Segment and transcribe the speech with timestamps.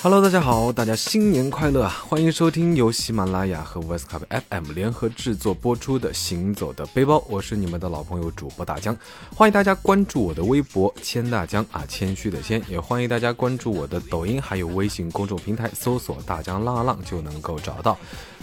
[0.00, 1.88] Hello，大家好，大家新年快乐！
[1.88, 8.96] 欢迎收听由喜马拉雅和 w e s t c u p FM 联合制作播出的《行走的背包》，我是你们的老朋友主播大江，
[9.34, 17.98] 欢迎大家关注我的微博“谦大江”啊，谦虚的谦，也欢迎大家关注我的抖音还有微信公众平台，搜索“大江浪浪”就能够找到。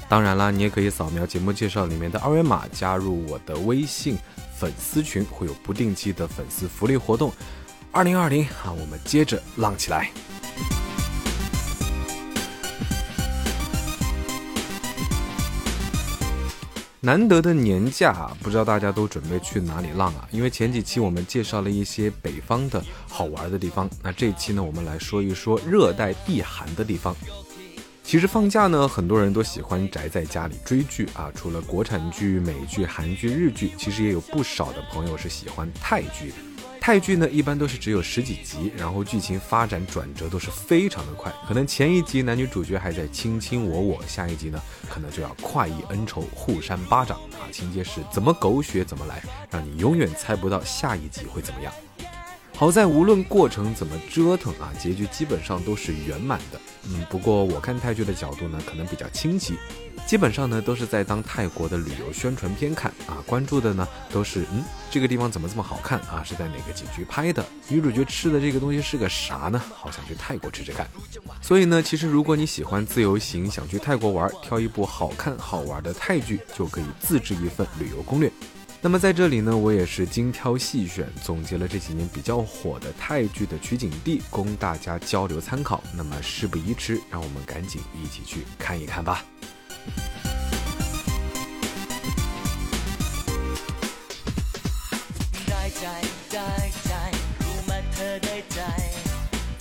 [0.09, 4.17] 当然啦，你也可以扫描节目介绍里面的二维码，加入我的微信
[4.57, 7.31] 粉丝群，会有不定期的粉丝福利活动。
[7.91, 10.09] 二零二零啊，我们接着浪起来！
[17.01, 20.27] 难得的年假，啊不知道大家都准备去哪里浪啊？
[20.31, 27.15] 因为前几期我们介绍了一些北方的好玩的地方，那这一期呢，我们来说一说热带避寒的地方。
[28.05, 31.31] 其实放假呢，很多人都喜欢宅在家里追剧啊。
[31.33, 36.35] 除了国产剧、美剧、韩剧、日剧，其实也有不少的朋友是喜欢泰剧的。
[36.79, 41.33] 泰剧呢，一般都是只有十几集，然后剧情发展转折都是非常的快。
[41.47, 47.49] 可能前一集男女主角还在卿卿我我，下一集呢，可能就要快意恩仇、互扇巴掌啊！
[47.51, 51.73] 情节是怎么狗血怎么来，让你永远猜不到下一集会怎么样。
[52.57, 56.61] 好在无论过程怎么折腾啊，结局基本上都是圆满的。
[56.87, 59.55] 嗯，不过我看泰剧的角度呢，可能比较清晰，
[60.07, 67.45] 基本上呢都是在当泰国的旅游宣传片看啊，关注的呢都是嗯这个地方怎么这么好看啊，是在哪个景区拍的？
[67.67, 69.61] 女主角吃的这个东西是个啥呢？
[69.75, 70.87] 好想去泰国吃吃看。
[71.41, 78.31] 所以呢，其实如果你喜欢自由行，想去泰国玩，挑一部好看好玩的泰剧，就可以自制一份旅游攻略。
[78.81, 85.83] 那么在这里呢，我也是精挑细选，总结了这几年比较火的泰剧的取景地，供大家交流参考。
[85.95, 89.25] 那么事不宜迟，让我们赶紧一起去看一看吧。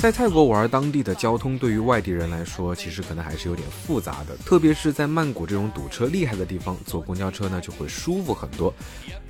[0.05, 4.37] 在泰国玩当地的交通，对于外地人来说，其实可能还是有点复杂的。
[4.45, 8.71] 特别是在曼谷这种堵车厉害的地方，坐公交车呢就会舒服很多。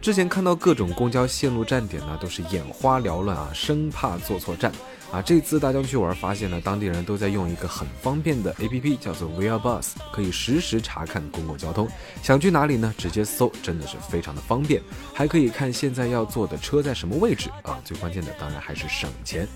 [0.03, 4.73] 之前看到各种公交线路站点呢，都是眼花缭乱啊，生怕坐错站
[5.13, 5.23] 啊。
[5.23, 11.89] 这次大家去玩，发现呢，当地人都在用一个很方便的 APP，叫做 v i a Bus，可以实时查看公共交通。
[12.21, 12.93] 想去哪里呢？
[12.99, 14.83] 直接搜，真的是非常的方便。
[15.13, 17.79] 还可以看现在要坐的车在什么位置啊。
[17.85, 19.47] 最关键的当然还是省钱。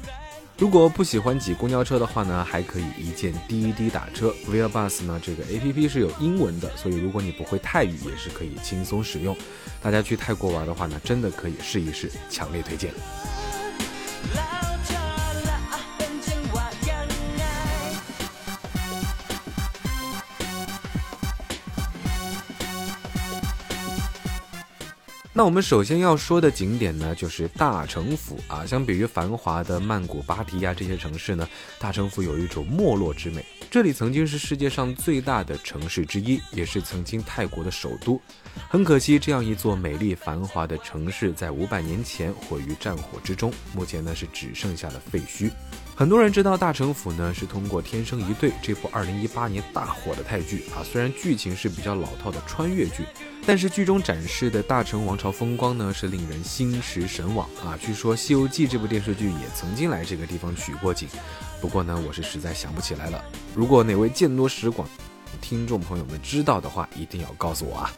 [0.59, 4.35] 如果不喜欢挤公交车的话呢，还可以一键滴滴打车。
[4.49, 9.37] v i a Bus 呢，这个 A P P 是有英文的，所以如果你不会泰语，也是可以轻松使用。
[9.81, 12.93] 大家去泰国玩的话呢，真的可以试一试，强烈推荐。
[25.39, 28.67] 那我们首先要说的景点呢，就是大城府啊。
[28.67, 33.47] 相比于繁华的曼谷、芭提雅这些城市呢，大城府有一种没落之美。
[33.71, 38.21] 这里曾经是世界上最大的城市之一，也是曾经泰国的首都。
[38.69, 45.53] 很可惜，这样一座美丽繁华的城市，在五百年前毁于战火之中，目前呢是只剩下了废墟。
[45.95, 50.83] 很多人知道大城府呢，是通过《天生一对》这部二零一八年大火的泰剧啊。
[50.83, 53.05] 虽然剧情是比较老套的穿越剧，
[53.49, 57.79] 但是剧中展示的大成王朝风光呢，是令人心驰神往啊。
[57.81, 61.09] 据说《西游记》这部电视剧也曾经来这个地方取过景，
[61.59, 63.25] 不过呢，我是实在想不起来了。
[63.55, 64.87] 如果哪位见多识广
[65.41, 67.91] 听众朋友们知道的话，一定要告诉我啊。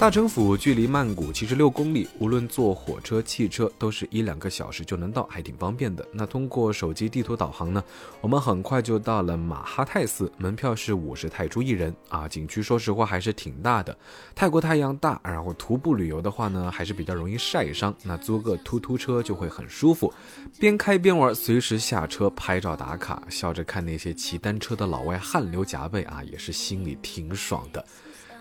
[0.00, 6.02] 大城府距离曼谷七十六公里，无论坐火车、汽车，都是一两个小时就能到，还挺方便的。
[6.10, 7.84] 那通过手机地图导航呢，
[8.22, 12.26] 我们很快就到了马哈泰寺，门票是五十泰铢一人啊。
[12.26, 13.94] 景区说实话还是挺大的，
[14.34, 17.94] 泰国太阳大，然后徒步旅游的话呢，还是比较容易晒伤。
[18.02, 20.10] 那租个突突车就会很舒服，
[20.58, 27.84] 边开边玩，随时下车拍照打卡，笑着看那些骑单车的老外汗流浃背啊，也是心里挺爽的。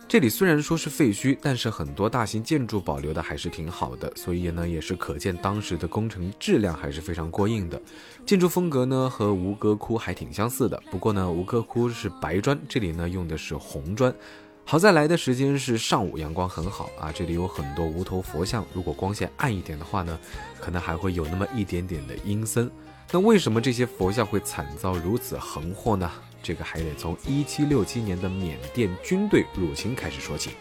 [0.09, 7.79] 这里虽然说是废墟，但是很多大型建筑保留的还是挺好的，所以呢也是可见当时的工程质量还是非常过硬的。
[8.25, 14.11] 建筑风格呢和吴哥窟还挺相似的，不过呢吴哥窟是白砖，这里呢用的是红砖。
[14.65, 17.11] 好在来的时间是上午，阳光很好啊。
[17.11, 20.19] 这里有很多无头佛像，如果光线暗一点的话呢，
[20.59, 22.67] 可能还会有那么一点点的阴森。
[23.11, 26.11] 那为什么这些佛像会惨遭如此横祸呢？
[26.41, 30.51] 这个还得从一七六七年的缅甸军队入侵开始说起。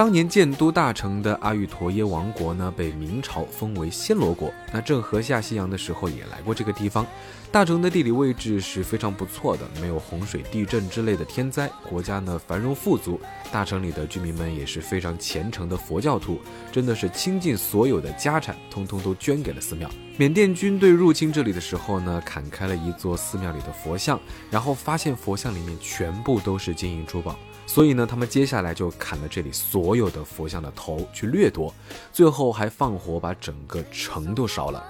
[0.00, 4.50] 当年建都大城的阿育陀耶王国呢，被明朝封为暹罗国。
[4.72, 7.06] 那郑和下西洋的时候也来过这个地方。
[7.52, 13.20] 大城的地理位置是非常不错的，没有洪水、地震之类的天灾，国家呢繁荣富足。
[13.52, 16.40] 大城里的居民们也是非常虔诚的佛教徒，
[16.72, 19.90] 真的是倾尽所有的家产，通通都捐给了寺庙。
[20.16, 24.18] 缅甸军队入侵这里的时候呢，砍开了一座寺庙里的佛像，
[24.50, 27.36] 然后发现佛像里面全部都是金银珠宝。
[27.72, 31.72] 所以呢，他们接下来就砍了这里所有的佛像的头去掠夺，
[32.12, 34.84] 最后还放火把整个城都烧了，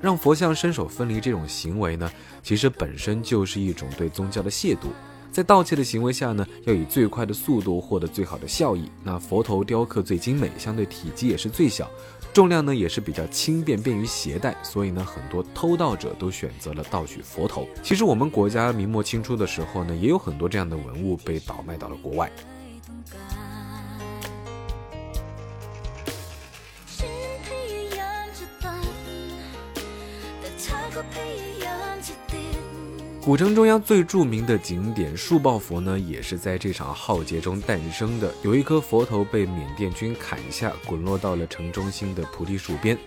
[0.00, 1.20] 让佛像身手分离。
[1.20, 2.10] 这种行为呢，
[2.42, 4.86] 其实本身就是一种对宗教的亵渎。
[5.30, 8.90] 在盗窃的行为下呢，要以最快的速度获得最好的效益。
[9.04, 11.86] 那佛头雕刻最精美，相对体积也是最小。
[12.32, 17.68] 重量呢也是比较轻便，便于携带，所以呢，很多偷盗者都选择了盗取佛头。
[17.82, 22.32] 其实我们国家明末清初的时候呢，也有很多这样的文物被倒卖到了国外。
[33.24, 38.34] 古城中央最著名的景点树抱佛呢，也是在这场浩劫中诞生的。
[38.42, 42.98] 有一颗佛头被缅甸军砍下，滚落到了城中心的菩提树边。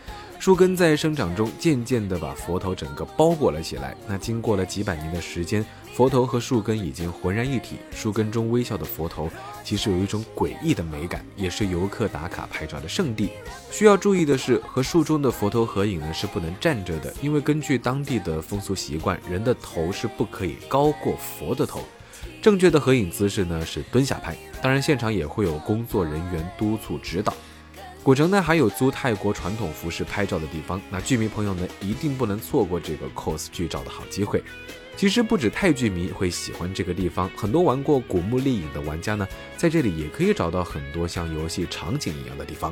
[0.45, 3.97] 树根在生长中渐渐地把佛头整个包裹了起来。
[4.07, 5.65] 那经过了几百年的时间，
[5.95, 7.77] 佛头和树根已经浑然一体。
[7.89, 9.27] 树根中微笑的佛头，
[9.63, 13.31] 其实有一种诡异的美感，也是游客打卡拍照的圣地。
[13.71, 21.81] 需要注意的是，和树中的佛头合影呢是不能站着的，因为根据当地的风俗习惯，人的头是不可以高过佛的头。
[22.39, 24.37] 正确的合影姿势呢是蹲下拍。
[24.61, 27.33] 当然，现场也会有工作人员督促指导。
[28.05, 34.43] 古城呢还有租泰国传统服饰拍照的地方，那剧迷朋友们一定不能错过这个 cos 剧照的好机会。
[34.95, 42.71] 其实不止泰剧迷会喜欢这个地方，很多玩过古墓丽影的玩家呢，在这里也可以找到很多像游戏场景一样的地方。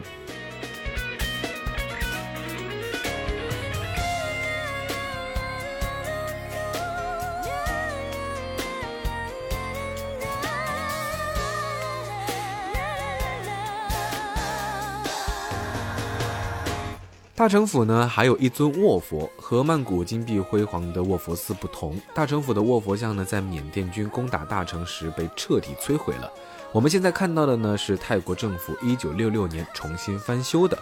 [17.35, 21.99] 大城府呢，还有一尊卧佛，和曼谷金碧辉煌的卧佛寺不同。
[22.13, 26.31] 大城府的卧佛像呢，在缅甸军攻打大城时被彻底摧毁了。
[26.71, 30.77] 我们现在看到的呢，是泰国政府一九六六年重新翻修的。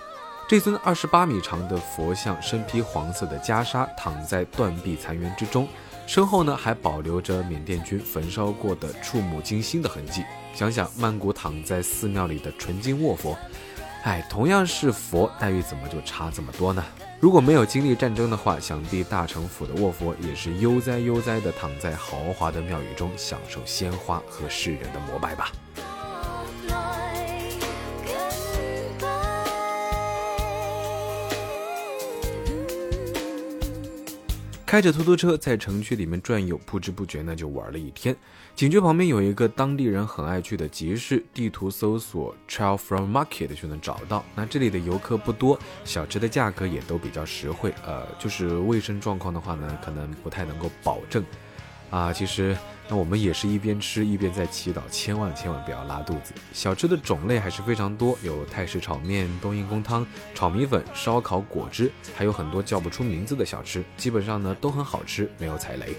[0.46, 5.66] 这尊二十八米长的佛像，身披黄色的袈裟，躺在断壁残垣之中，
[6.06, 10.22] 身后呢，还保留着缅甸军焚烧过的触目惊心的痕迹。
[10.54, 13.38] 想想曼谷躺在寺庙里的纯金卧佛。
[14.04, 16.84] 哎，同样是佛，待遇怎么就差这么多呢？
[17.20, 25.52] 如果没有经历战争的话，想必大城府的卧佛也是悠哉悠哉地躺在豪华的庙宇中，享受鲜花和世人的膜拜吧。
[34.72, 38.16] 开着出租车在城区里面转悠，不知不觉呢就玩了一天。
[38.56, 44.24] 景区旁边有一个当地人很爱去的集市，地图搜索 “Child from Market” 就能找到。
[44.34, 47.74] 那这里的游客不多，小吃的价格也都比较实惠。
[47.86, 51.22] 呃，就是卫生状况的话呢，可能不太能够保证。
[51.92, 52.58] 啊，其实
[52.88, 56.34] 那我们也是一边吃一边在祈祷，千万千万不要拉肚子。
[56.54, 65.94] 小吃的种类还是非常多，有泰式炒面、冬阴功汤、炒米粉、烧烤、果汁，还有很多叫不出名字的小吃，基本上呢都很好吃，没有踩雷。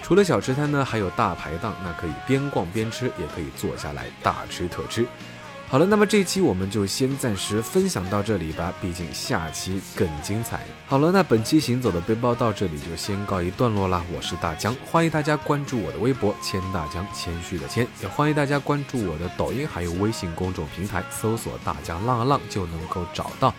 [0.00, 5.04] 除了小吃摊呢，还有大排档，那可以边逛边吃，也可以坐下来大吃特吃。
[5.70, 10.60] 好了，那么这一期我们就先暂时分享到这里吧，毕竟下期更精彩。
[10.86, 14.02] 好了，那本期行走的背包到这里就先告一段落啦。
[14.16, 23.54] 我是大江，欢迎大家关注我的微博“谦大江”，谦虚的谦，也欢迎大家关注我的抖音还有微信公众平台，搜索“大江浪浪”就能够找到。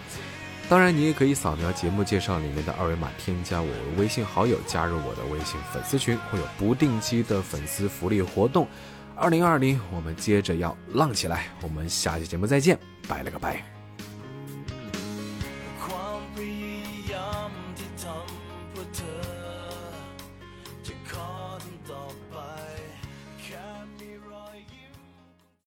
[0.67, 8.67] 当然，你也可以扫描节目介绍里面的二维码，添加我微信好友，加入我的微信粉丝群，会有不定期的粉丝福利活动。
[9.19, 11.47] 二零二零，我们接着要浪起来。
[11.61, 13.78] 我们下期节目再见，拜了个拜。